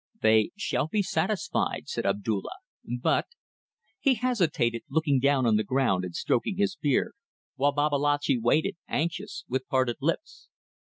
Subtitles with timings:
[0.23, 2.49] "They shall be satisfied," said Abdulla;
[3.03, 3.27] "but..."
[3.99, 7.13] He hesitated, looking down on the ground and stroking his beard,
[7.55, 10.49] while Babalatchi waited, anxious, with parted lips.